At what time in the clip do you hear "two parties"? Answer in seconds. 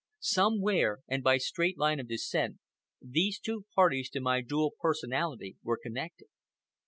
3.37-4.09